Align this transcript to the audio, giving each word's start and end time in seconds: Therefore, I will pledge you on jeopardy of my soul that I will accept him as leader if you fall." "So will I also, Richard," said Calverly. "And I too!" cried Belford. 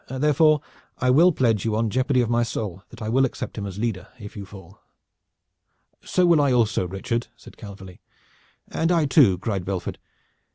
Therefore, 0.09 0.61
I 0.97 1.11
will 1.11 1.31
pledge 1.31 1.63
you 1.63 1.75
on 1.75 1.91
jeopardy 1.91 2.21
of 2.21 2.27
my 2.31 2.41
soul 2.41 2.81
that 2.89 3.03
I 3.03 3.07
will 3.09 3.23
accept 3.23 3.55
him 3.55 3.67
as 3.67 3.77
leader 3.77 4.07
if 4.19 4.35
you 4.35 4.47
fall." 4.47 4.81
"So 6.03 6.25
will 6.25 6.41
I 6.41 6.51
also, 6.51 6.87
Richard," 6.87 7.27
said 7.35 7.55
Calverly. 7.55 8.01
"And 8.67 8.91
I 8.91 9.05
too!" 9.05 9.37
cried 9.37 9.63
Belford. 9.63 9.99